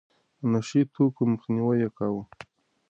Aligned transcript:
د 0.39 0.41
نشه 0.51 0.75
يي 0.79 0.83
توکو 0.93 1.21
مخنيوی 1.33 1.77
يې 1.83 1.89
کاوه. 1.97 2.23